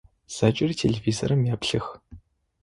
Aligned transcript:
Зэкӏэри 0.35 0.75
телевизорым 0.81 1.41
еплъых. 1.55 1.85